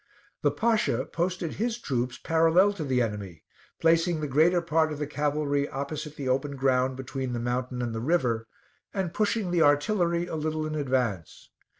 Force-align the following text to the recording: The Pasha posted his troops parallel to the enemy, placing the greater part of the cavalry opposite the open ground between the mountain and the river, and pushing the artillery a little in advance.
The 0.41 0.49
Pasha 0.49 1.05
posted 1.05 1.51
his 1.53 1.77
troops 1.77 2.17
parallel 2.17 2.73
to 2.73 2.83
the 2.83 3.03
enemy, 3.03 3.43
placing 3.79 4.19
the 4.19 4.27
greater 4.27 4.59
part 4.59 4.91
of 4.91 4.97
the 4.97 5.05
cavalry 5.05 5.69
opposite 5.69 6.15
the 6.15 6.27
open 6.27 6.55
ground 6.55 6.97
between 6.97 7.33
the 7.33 7.39
mountain 7.39 7.83
and 7.83 7.93
the 7.93 8.01
river, 8.01 8.47
and 8.95 9.13
pushing 9.13 9.51
the 9.51 9.61
artillery 9.61 10.25
a 10.25 10.35
little 10.35 10.65
in 10.65 10.73
advance. 10.73 11.51